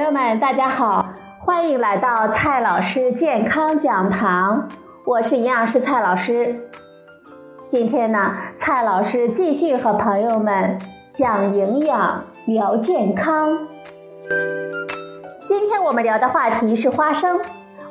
[0.00, 4.66] 朋友们大家好，欢迎来到蔡老师健康讲堂，
[5.04, 6.58] 我是营养师蔡老师。
[7.70, 10.78] 今天呢，蔡老师继续和朋友们
[11.12, 13.68] 讲营养、聊健康。
[15.46, 17.38] 今天我们聊的话题是花生，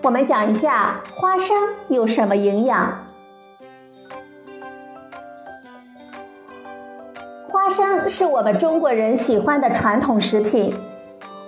[0.01, 1.55] 我们讲一下花生
[1.89, 2.91] 有什么营养。
[7.51, 10.73] 花生是我们中国人喜欢的传统食品。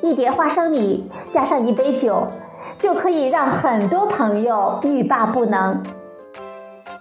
[0.01, 2.27] 一碟花生米加上一杯酒，
[2.79, 5.81] 就可以让很多朋友欲罢不能。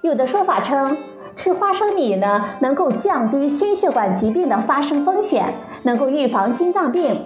[0.03, 0.97] 有的说法称，
[1.37, 7.19] 吃花生米呢能够降低心血管疾病的发生风险，能够预防心脏病。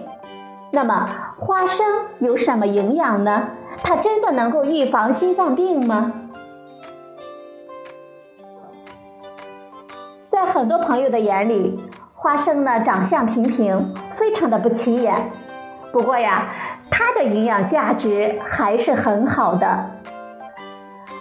[0.71, 1.07] 那么，
[1.37, 1.85] 花生
[2.19, 3.49] 有什么营养呢？
[3.83, 6.13] 它真的能够预防心脏病吗？
[10.29, 11.79] 在很多朋友的眼里，
[12.13, 15.15] 花生呢长相平平，非常的不起眼。
[15.95, 16.49] 不过呀，
[16.91, 19.91] 它的营养价值还是很好的。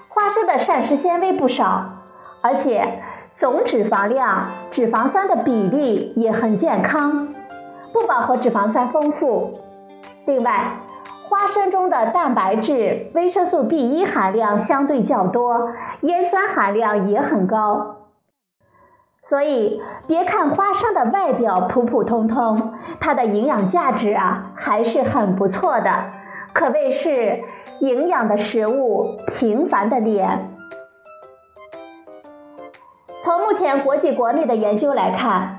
[0.08, 1.84] 花生的膳食纤维不少，
[2.40, 3.00] 而且
[3.38, 7.28] 总脂肪量、脂肪酸的比例也很健康，
[7.92, 9.52] 不饱和脂肪酸丰富。
[10.26, 10.72] 另外，
[11.28, 18.03] 花生中的蛋白质、维生素 B1 含量相对较多，烟酸含量也很高。
[19.24, 25.90] 所以，别看花生的外表普普通通，它的营养价值啊还是很不错的，
[26.52, 27.42] 可谓是
[27.80, 30.50] 营养的食物，平凡的脸。
[33.22, 35.56] 从目前国际国内的研究来看，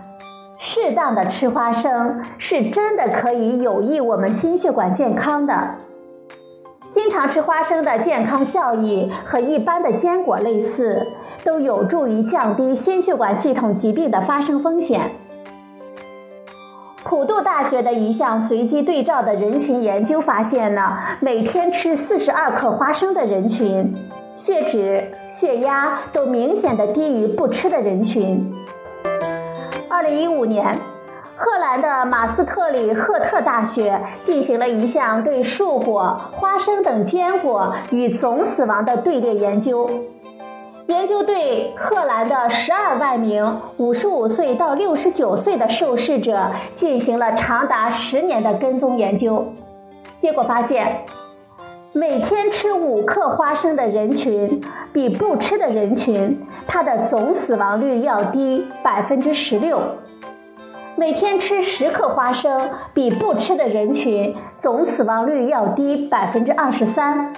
[0.59, 5.53] 适当的吃花生是真的可以有益我们心血管健康的。
[6.95, 11.05] 经常吃花生的健康效益和一般的坚果类似，
[11.43, 15.11] 都有助于降低心血管系统疾病的发生风险。
[17.03, 23.93] 普渡大学的一项随机对照的人群研究发现呢，每天吃四十二克花生的人群，
[24.37, 28.49] 血脂、血压都明显的低于不吃的人群。
[29.89, 30.73] 二零一五年。
[31.37, 39.89] 荷兰的马斯特里赫特大学进行了一项对树果、花生等坚果与总死亡的队列研究。
[40.87, 49.45] 研究对荷兰的十二万名五十五岁到六十九岁的受试者进行了长达十年的跟踪研究。
[50.21, 51.01] 结果发现，
[51.91, 54.61] 每天吃五克花生的人群，
[54.93, 59.81] 比不吃的人群，它的总死亡率要低百分之十六。
[60.97, 67.33] 每天吃十克花生，比不吃的人群总死亡率要低百分之二十三。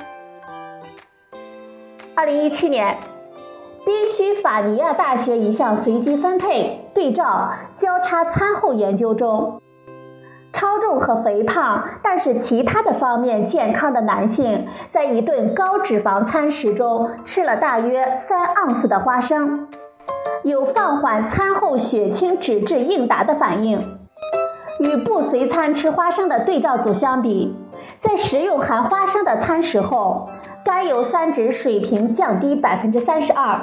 [2.13, 2.95] 二零一七年，
[3.83, 9.59] 宾夕法尼亚大学一项随机分配对照交叉餐后研究中，
[10.53, 19.67] 超重和肥胖，但是其他的方面健康的男性，在一顿高脂肪餐食中吃了大约三盎司的花生。
[20.43, 23.79] 有放缓餐后血清脂质应答的反应，
[24.79, 27.55] 与不随餐吃花生的对照组相比，
[27.99, 30.29] 在食用含花生的餐食后，
[30.63, 33.59] 甘油三酯水平降低百分之三十二，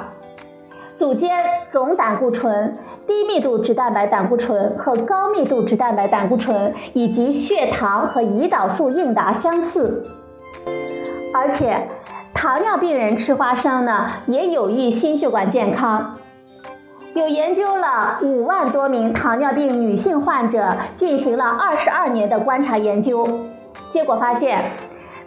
[0.99, 1.39] 组间
[1.71, 2.77] 总胆固醇、
[3.07, 10.03] 低密度脂蛋白胆固醇和高密度脂蛋白胆固醇以及血糖和胰岛素应答相似，
[11.33, 11.87] 而且
[12.33, 16.15] 糖尿病人吃花生呢，也有益心血管健康。
[17.15, 23.25] 有研究了五万多名糖尿病女性患者，进行了二十二年的观察研究，
[23.89, 24.71] 结果发现，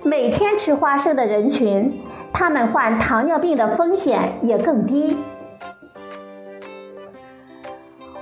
[0.02, 5.16] 每天吃花生的人群，他们患糖尿病的风险也更低。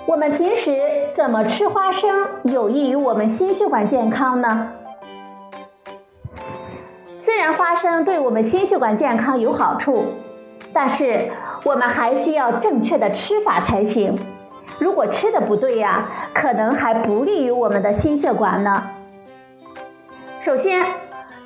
[0.06, 0.81] 我们平时
[1.16, 4.71] 怎么吃花生有益于我们心血管健康呢？
[7.21, 10.04] 虽然花生对我们心血管健康有好处，
[10.72, 11.33] 但是。
[11.64, 14.16] 我们还需要正确的吃法才行。
[14.78, 18.82] 如果吃的不对呀，可能还不利于我们的心血管呢。
[20.44, 20.84] 首先，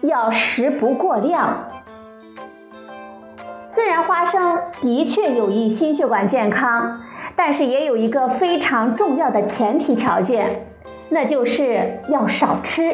[0.03, 1.69] 要食不过量。
[3.73, 7.01] 虽然花生的确有益心血管健康，
[7.37, 10.67] 但是也有一个非常重要的前提条件，
[11.09, 12.93] 那就是要少吃。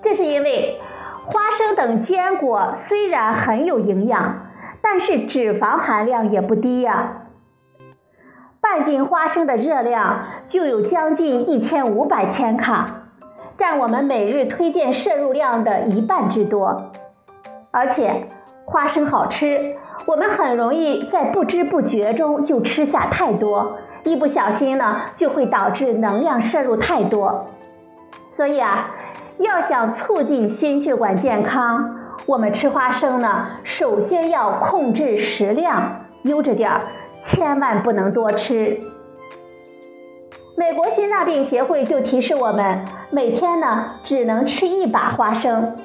[0.00, 0.80] 这是因为
[1.26, 4.41] 花生等坚果虽然很有营养。
[4.82, 7.22] 但是脂肪含量也不低呀，
[8.60, 10.18] 半斤花生的热量
[10.48, 12.86] 就有将近一千五百千卡，
[13.56, 16.90] 占我们每日推荐摄入量的一半之多。
[17.70, 18.26] 而且
[18.64, 19.76] 花生好吃，
[20.06, 27.46] 我们很容易在不知不觉中就吃下太多，一不小心呢就会导致能量摄入太多。
[28.32, 28.90] 所以啊，
[29.38, 36.82] 要想促进心血管健康，我们吃花生呢，首先要控制食量，悠着点儿，
[37.26, 38.78] 千万不能多吃。
[40.56, 45.76] 美国心脏病协会就提示我们，每天呢只能吃一把花生。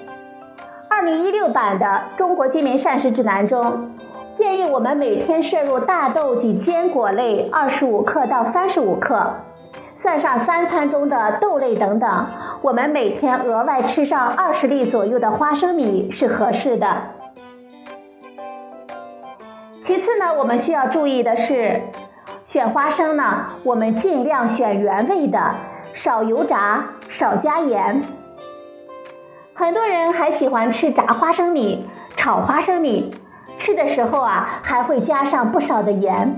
[0.87, 1.85] 二零一六版的
[2.17, 3.91] 《中国居民膳食指南》中，
[4.35, 9.33] 建议我们每天摄入大豆及坚果类二十五克到三十五克，
[9.97, 12.27] 算上三餐中的豆类等等，
[12.61, 16.87] 我们每天额外吃上二十粒左右的花生米是合适的。
[19.83, 21.81] 其次呢，我们需要注意的是。
[22.47, 25.53] 选花生呢，我们尽量选原味的，
[25.93, 28.01] 少油炸，少加盐。
[29.53, 31.85] 很多人还喜欢吃炸花生米、
[32.15, 33.13] 炒花生米，
[33.59, 36.33] 吃的时候啊还会加上不少的盐，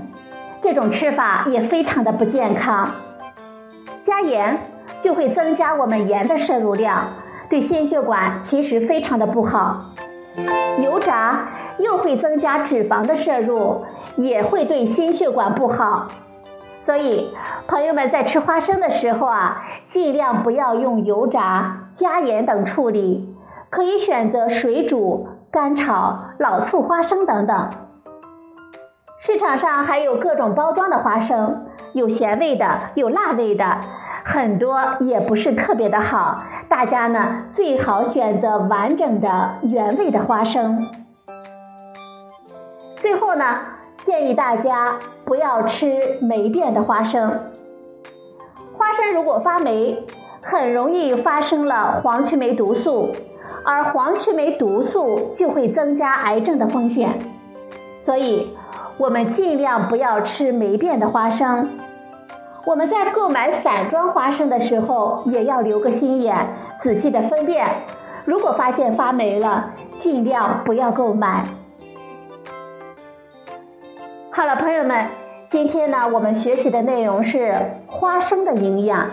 [0.62, 2.90] 这种吃法也非常的不健康。
[4.10, 4.58] 加盐
[5.00, 7.04] 就会增加我们盐的摄入量，
[7.48, 9.92] 对心血管其实非常的不好。
[10.82, 11.46] 油炸
[11.78, 13.86] 又会增加脂肪的摄入。
[14.16, 16.08] 也会对心血管不好，
[16.82, 17.32] 所以
[17.68, 23.34] 朋友们在吃花生的时候啊，尽量不要用油炸、加盐等处理，
[23.70, 27.70] 可以选择水煮、干炒、老醋花生等等。
[29.20, 33.78] 市场上还有各种包装的花生，有咸味的，有辣味的，
[34.24, 36.42] 很多也不是特别的好。
[36.68, 40.86] 大家呢最好选择完整的原味的花生。
[42.96, 43.44] 最后呢。
[44.02, 47.38] 建议大家不要吃霉变的花生。
[48.72, 50.06] 花生如果发霉，
[50.40, 53.10] 很容易发生了黄曲霉毒素，
[53.62, 57.18] 而黄曲霉毒素就会增加癌症的风险。
[58.00, 58.56] 所以，
[59.00, 61.70] 我们尽量不要吃霉变的花生。
[62.66, 66.36] 我们在购买散装花生的时候，也要留个心眼，
[66.82, 67.66] 仔细的分辨。
[68.26, 71.42] 如果发现发霉了，尽量不要购买。
[74.30, 75.06] 好了，朋友们，
[75.48, 77.54] 今天呢，我们学习的内容是
[77.86, 79.06] 花生的营养。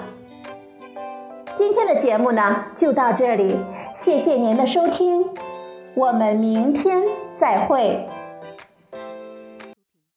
[1.56, 3.56] 今天的节目呢，就到这里，
[3.95, 5.25] 谢谢您的收听，
[5.95, 7.04] 我们明天
[7.39, 8.06] 再会。